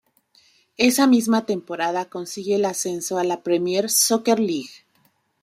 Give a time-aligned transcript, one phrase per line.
[0.77, 4.71] Esa misma temporada consigue el ascenso a la Premier Soccer League.